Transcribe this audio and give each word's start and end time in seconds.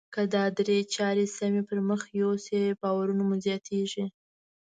که 0.13 0.21
دا 0.33 0.43
درې 0.57 0.77
چارې 0.95 1.25
سمې 1.37 1.61
پر 1.67 1.77
مخ 1.89 2.01
يوسئ 2.21 2.61
باور 2.81 3.07
مو 3.17 3.25
زیاتیږي. 3.45 4.05